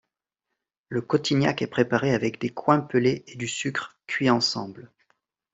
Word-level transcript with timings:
Le 0.89 1.01
cotignac 1.03 1.61
est 1.61 1.67
préparé 1.67 2.11
avec 2.15 2.41
des 2.41 2.49
coings 2.49 2.81
pelés 2.81 3.23
et 3.27 3.35
du 3.35 3.47
sucre, 3.47 3.99
cuits 4.07 4.31
ensemble. 4.31 4.91